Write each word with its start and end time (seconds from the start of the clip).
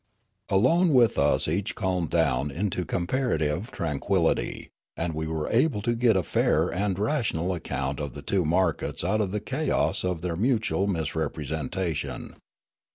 "Alone 0.49 0.93
with 0.93 1.19
us 1.19 1.47
each 1.47 1.75
calmed 1.75 2.09
down 2.09 2.49
into 2.49 2.83
compara 2.85 3.37
tive 3.37 3.69
tranquillity, 3.69 4.71
and 4.97 5.13
we 5.13 5.27
were 5.27 5.47
able 5.51 5.79
to 5.83 5.93
get 5.93 6.15
a 6.17 6.23
fair 6.23 6.69
and 6.73 6.97
rational 6.97 7.53
account 7.53 7.99
of 7.99 8.13
the 8.13 8.23
two 8.23 8.43
markets 8.43 9.03
out 9.03 9.21
of 9.21 9.29
the 9.29 9.39
chaos 9.39 10.03
of 10.03 10.21
their 10.21 10.35
mutual 10.35 10.87
misrepresentation. 10.87 12.33